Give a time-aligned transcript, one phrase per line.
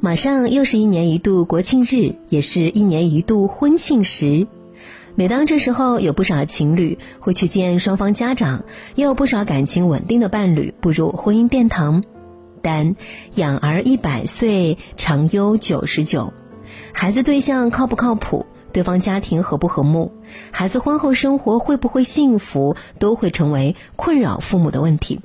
[0.00, 4.46] 马上又是一年一度国庆日，也是一年一度婚庆时。
[5.16, 8.62] 每当这时候，有不少情侣会去见双方家长，
[8.94, 12.04] 也有不少感情稳定的伴侣步入婚姻殿堂。
[12.62, 12.94] 但
[13.34, 16.32] 养儿一百岁，长忧九十九。
[16.92, 20.12] 孩子对象靠不靠谱，对方家庭和不和睦，
[20.52, 25.20] 孩子婚后生活会不会幸福，都会成为困扰父母的问题。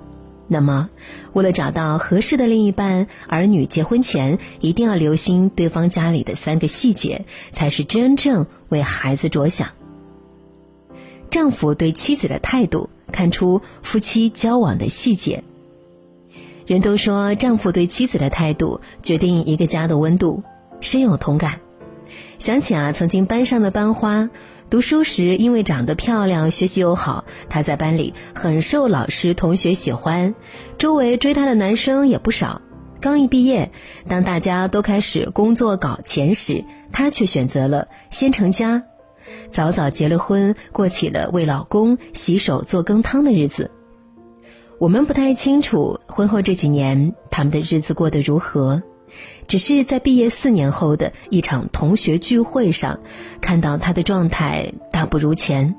[0.47, 0.89] 那么，
[1.31, 9.69] 为了找到合适的另一半，儿女结婚前一定要留心对方家里的三个细节，才是真正为孩子着想。
[11.29, 15.43] 丈夫对妻子的态度，看出夫妻交往的细节。
[16.67, 20.43] 人都说，丈夫对妻子的态度决定一个家的温度，
[20.81, 21.59] 深有同感。
[22.37, 24.29] 想起啊，曾经班上的班花。
[24.73, 30.33] 读书时，因为长得漂亮，学习又好，她在班里很受老师同学喜欢，
[30.79, 32.59] 周围追她的男生也不少。
[32.99, 33.71] 刚一毕业，
[34.09, 38.81] 当大家都开始工作搞钱时，她却选择了先成家，
[39.51, 43.69] 早早结了婚，过起了为老公洗手做羹汤的日子。
[44.79, 48.81] 我们不太清楚婚后这几年他们的日子过得如何。
[49.47, 52.99] 只是在毕业四年后的一场同学聚会上，
[53.41, 55.75] 看到他的状态大不如前，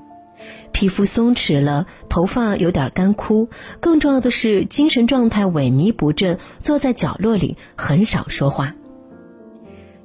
[0.73, 3.49] 皮肤松弛了，头发有点干枯，
[3.81, 8.75] 更重要的是精神状态萎靡不振，坐在角落里很少说话。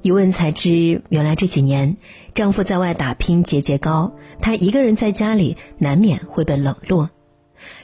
[0.02, 1.98] 一问才知，原来这几年
[2.32, 7.10] 丈夫在外打拼节节高，她一个人在家里难免会被冷落。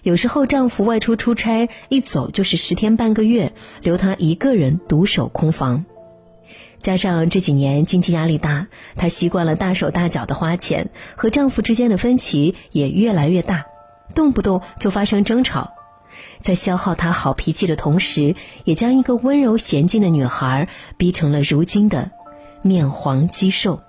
[0.03, 3.53] 有时候丈夫外出出差，一走就是十天半个月，
[3.83, 5.85] 留她一个人独守空房。
[6.79, 13.65] 加上这几年经济压力大，她习惯了大手大脚的花钱，和丈夫之间的分歧也越来越大，
[14.15, 15.73] 动不动就发生争吵，
[16.41, 22.13] 在消耗她好脾气的同时，也将一个温柔娴静的女孩逼成了如今的
[22.63, 23.81] 面黄肌瘦。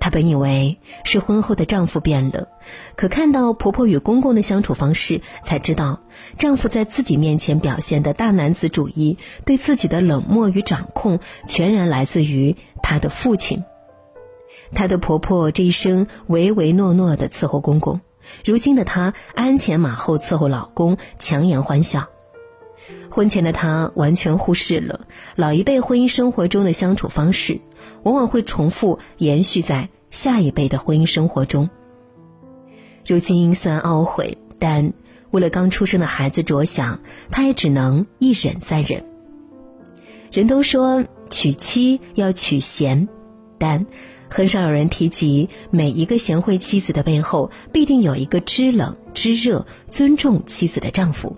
[0.00, 2.48] 她本以为是婚后的丈夫变了，
[2.96, 6.00] 可看到婆婆与公公的相处方式，才知道
[6.38, 13.62] 丈夫在自己面前表现的大男子主义，对自己的冷漠与掌控，全然来自于她的父亲。
[14.74, 18.00] 她的婆婆这一生唯唯诺诺的伺候公公，
[18.44, 22.08] 如今的她鞍前马后伺候老公，强颜欢笑。
[23.10, 25.06] 婚前的她完全忽视了
[25.36, 27.60] 老一辈婚姻生活中的相处方式。
[28.02, 31.70] 往往会重复延续在下一辈的婚姻生活中。
[33.06, 34.92] 如今虽然懊悔，但
[35.30, 39.04] 为了刚出生的孩子着想，他也只能一忍再忍。
[40.32, 43.08] 人都说娶妻要娶贤，
[43.58, 43.86] 但
[44.28, 51.36] 很少有人提及，每一个贤惠妻子的背后，必定有一个知冷知热、尊重妻子的丈夫，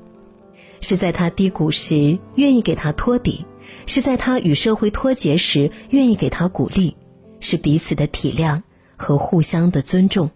[0.80, 3.46] 是在他低谷时愿意给他托底。
[3.86, 6.96] 是在他与社会脱节时，愿意给他鼓励，
[7.40, 8.62] 是彼此的体谅
[8.96, 10.30] 和互相的尊重，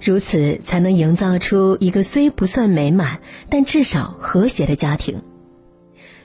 [0.00, 5.22] 如此才能营造出一个虽不算美满，但至少和谐的家庭。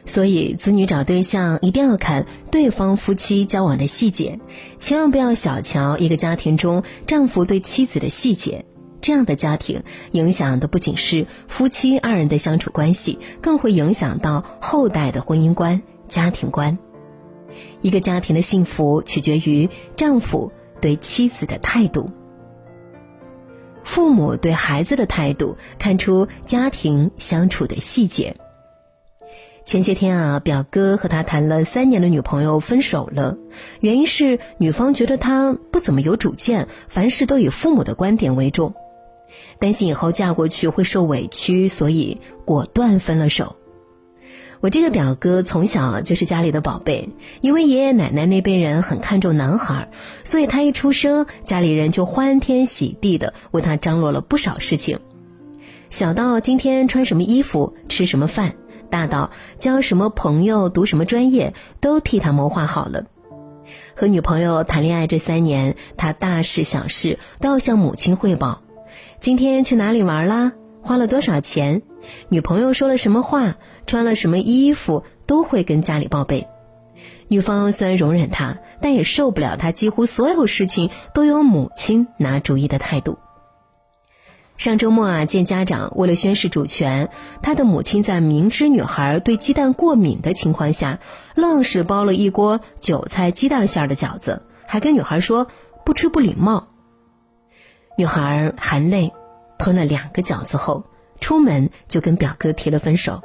[0.06, 4.40] 所以，子女找对象一定要看对方夫妻交往的细节，
[4.78, 8.66] 千万不要小瞧一个家庭中丈夫对妻子的细节。
[9.00, 15.82] 这样的家庭影响的不仅是夫妻二人的相处关系，更会影响到后代的婚姻观。
[16.14, 16.78] 家庭观，
[17.82, 22.12] 一个家庭的幸福取决于丈夫对妻子的态度，
[23.84, 28.36] 父母对孩子的态度，看出家庭相处的细节。
[29.66, 33.36] 前些天啊，表哥和他谈了三年的女朋友分手了，
[33.80, 38.76] 原因是女方觉得他不怎么有主见，凡事都以父母的观点为重，
[39.58, 43.56] 担心以后嫁过去会受委屈，所以果断分了手。
[44.64, 47.10] 我这个表哥从小就是家里的宝贝，
[47.42, 49.90] 因为爷爷奶奶那辈人很看重男孩，
[50.24, 55.00] 所以他一出生，家里人就欢天喜地的为他张罗了不少事情，
[55.90, 58.56] 小到今天穿什么衣服、吃什么饭，
[58.90, 63.04] 大到交什么朋友、读什么专业，都替他谋划好了。
[63.98, 68.62] 和女朋友谈恋爱这三年，他大事小事都要向母亲汇报：
[69.20, 70.54] 今天去哪里玩啦？
[70.82, 71.82] 花了多少钱？
[72.30, 73.56] 女朋友说了什么话？
[73.86, 76.48] 穿了什么衣服都会跟家里报备，
[77.28, 83.18] 女方虽然容忍他，但也受不了他几乎所有事情都由母亲拿主意的态度。
[84.56, 87.10] 上周末啊，见家长，为了宣示主权，
[87.42, 91.00] 他的母亲在明知女孩对鸡蛋过敏的情况下，
[91.36, 95.48] 愣是包了一锅韭菜鸡蛋馅的饺子，还跟女孩说
[95.84, 96.68] 不吃不礼貌。
[97.98, 99.12] 女孩含泪
[99.58, 100.86] 吞了两个饺子后，
[101.24, 103.22] 出门就跟表哥提了分手。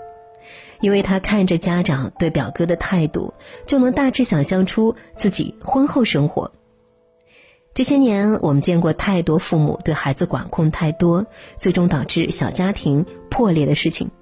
[0.81, 3.35] 因为他看着家长对表哥的态度，
[3.67, 6.53] 就能大致想象出自己婚后生活。
[7.75, 14.13] 这些年，我们见过太多父母对孩子管控太多，最终导致小家庭破裂的事情，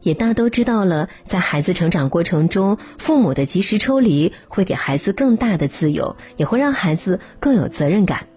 [0.00, 8.28] 也大都知道了，在孩子成长过程中，父母的及时抽离会给孩子更大的自由，也会让孩子更有责任感。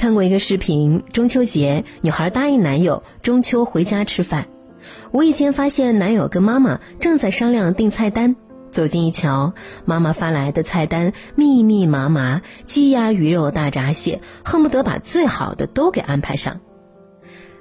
[0.00, 4.48] 看过一个视频，中秋节，女孩答应男友中秋回家吃饭。
[5.12, 8.34] 无意间发现男友跟妈妈正在商量订菜单，
[8.70, 9.52] 走近一瞧，
[9.84, 16.62] 妈妈发来的菜单密密麻麻，鸡鸭鱼肉大闸蟹，恨不得把最好的都给安排上。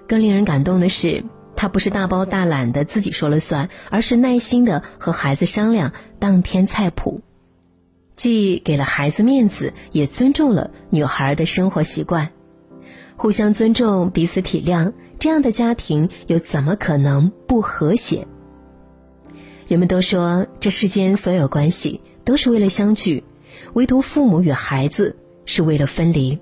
[0.08, 1.26] 更令人感动的是，
[1.58, 7.20] 她不是大包大揽的自己说了算，而是耐心的和孩子商量当天菜谱，
[8.20, 12.32] 既给了孩子面子，也尊重了女孩的生活习惯，
[13.16, 14.92] 互相尊重，彼此体谅。
[15.20, 18.28] 这样的家庭又怎么可能不和谐？
[19.70, 23.24] 人们都说这世间所有关系都是为了相聚，
[23.72, 25.16] 唯独父母与孩子
[25.46, 26.40] 是为了分离。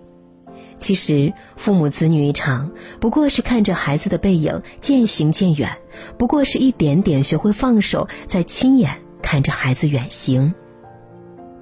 [0.80, 5.78] 其实父母子女一场，不过是看着孩子的背影渐行渐远，
[6.18, 10.56] 不过是一点点学会放手，再亲眼看着孩子远行。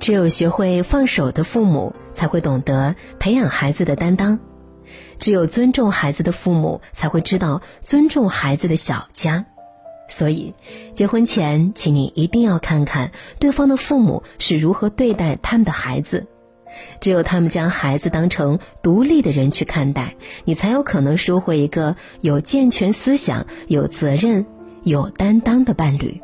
[0.05, 4.37] 只有学会放手的父母，才会懂得培养孩子的担当。
[5.17, 9.47] 只有尊重孩子的父母，才会知道尊重孩子的小家。
[10.07, 10.53] 所以，
[10.93, 16.27] 结婚前，请你一定要看看对方的父母是如何对待他们的孩子。
[17.01, 20.13] 只有他们将孩子当成独立的人去看待，
[20.43, 24.45] 你才有可能收获一个有健全思想、有责任、
[24.83, 26.21] 有担当的伴侣。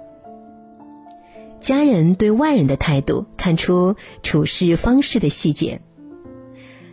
[1.61, 5.81] 家人对外人的态度，看出处事方式的细节。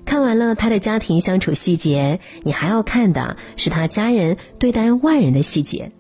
[0.05, 5.93] 看完了他的家庭相处细节，你还要看的是他家人对待外人的细节。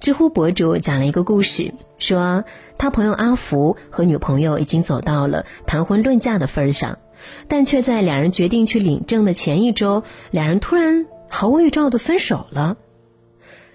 [0.00, 2.44] 知乎博主讲了一个故事，说
[2.78, 6.98] 他朋友阿福和女朋友已经走到了谈婚论嫁的份上，
[7.46, 12.76] 但却在两人决定去领证的前一周，两人突然毫无预兆的分手了。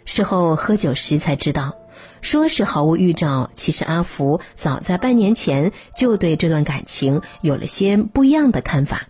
[0.06, 1.77] 事后喝酒时才知道，
[2.22, 9.08] 说是毫无预兆，其实阿福早在半年前就对这段感情有了些不一样的看法。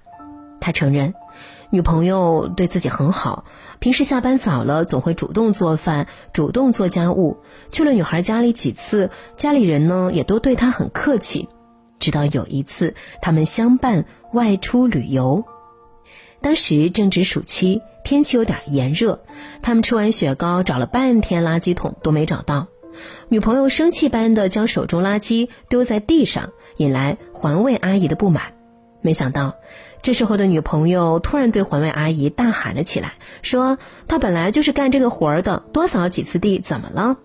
[0.59, 1.13] 他承认，
[1.69, 3.45] 女朋友对自己很好，
[3.80, 7.38] 平时下班早了总会主动做饭、主动做家务。
[7.69, 11.48] 去了女孩家里几次，家里人呢也都对她很客气。
[12.00, 15.45] 直到有一次，他们相伴外出旅游，
[16.42, 19.24] 当时正值暑期，天气有点炎热。
[19.62, 22.68] 他们吃完雪糕，找了半天垃圾桶都没找到，
[23.29, 28.53] 女朋友生气般的将手中垃圾丢在地上，引来环卫阿姨的不满。
[29.01, 29.55] 没想到。
[30.03, 33.77] 这时候的女朋友突然对环卫阿姨大喊了起来，说
[34.07, 37.17] ：“她本来就是干这个活儿的，多扫几次地怎么了？”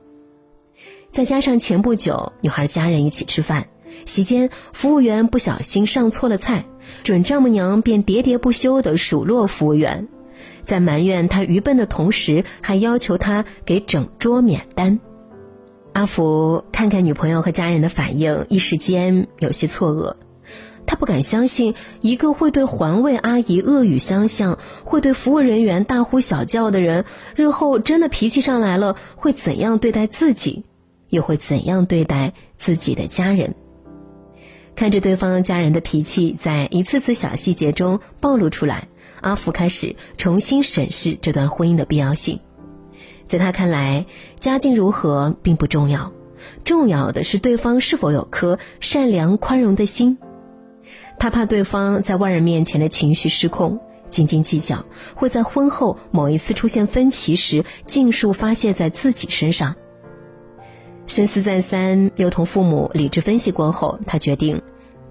[1.12, 3.68] 再加上前不久女孩家人一起吃饭，
[4.06, 6.64] 席间服务员不小心上错了菜，
[7.04, 10.08] 准丈母娘便喋喋不休地数落服务员，
[10.64, 14.98] 在埋怨他愚笨的同时，还要求他给整桌免单。
[15.92, 20.14] 阿福看看女朋友和家人的反应，一时间有些错愕。
[20.86, 27.04] 他不敢相信，一个会对环卫阿姨恶语相向、会对服务人员大呼小叫的人，
[27.36, 30.64] 日后真的脾气上来了，会怎样对待自己，
[31.08, 33.54] 又会怎样对待自己的家人？
[34.74, 38.88] 看着对方家人的脾气在一次次小细节中暴露出来，
[39.20, 42.40] 阿福开始重新审视这段婚姻的必要性。
[43.32, 44.04] 在他看来，
[44.36, 46.12] 家境如何并不重要，
[46.64, 50.18] 重要的是对方是否有颗善良宽容的心。
[51.18, 54.84] 他怕对方在外人面前的情绪失控，斤斤计较，
[55.14, 59.76] 会在婚后某一次出现分歧时尽数发泄在自己身上。
[61.06, 64.60] 深思再三，又同父母理智分析过后，他决定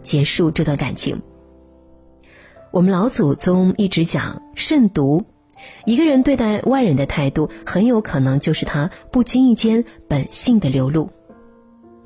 [0.04, 1.24] 结束这段感情。
[2.70, 5.26] 我们老祖宗一直讲慎独，
[5.86, 11.10] 一个人对待外人的态度，很有可能就是他不经意间本性的流露。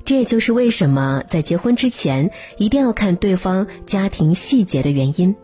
[0.04, 5.34] 这也就是为什么在结婚之前一定要看对方家庭细节的原因。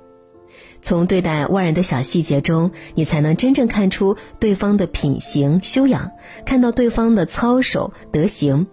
[0.80, 6.10] 从对待外人的小细节中，你才能真正看出对方的品行修养，
[6.44, 8.66] 看到对方的操守德行，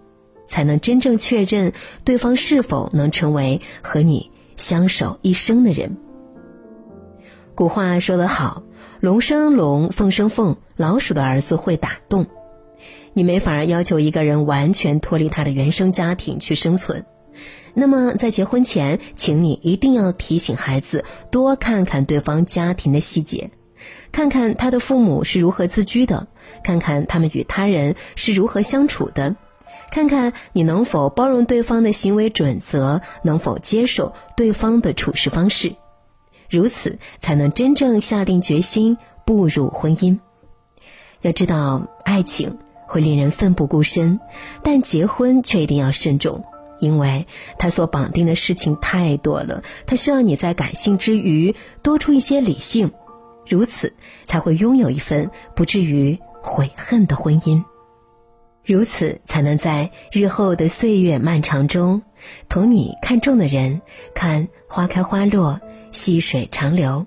[0.46, 1.72] 才能真正确认
[2.04, 5.96] 对方是否能成为和你相守一生的人。
[7.54, 8.64] 古话说得好
[9.00, 12.26] ：“龙生龙，凤生凤，老鼠的儿子会打洞。”
[13.14, 17.06] 你没法要求一个人完全脱离他的原生家庭去生存，
[17.72, 23.50] 那么在结婚前，请你一定要提醒孩子多看看对方家庭的细节，
[24.12, 26.28] 看看他的父母是如何自居的，
[26.62, 29.34] 看看他们与他人是如何相处的，
[29.90, 35.74] 看看你能否包容对方的行为准则，能否接受对方的处事方式，
[36.50, 40.18] 如此才能真正下定决心步入婚姻。
[41.22, 44.20] 要知道，爱情会令人奋不顾身，
[44.62, 46.44] 但结婚却一定要慎重。
[46.80, 47.26] 因为
[47.58, 52.92] 它所绑定的事情太多了，它需要你在感性之余多出一些理性，
[53.46, 53.92] 如此
[54.24, 57.62] 才会拥有一份不至于悔恨的婚姻，
[58.64, 62.00] 如此才能在日后的岁月漫长中，
[62.48, 63.82] 同你看中的人
[64.14, 65.60] 看花开花落，
[65.92, 67.06] 细水长流。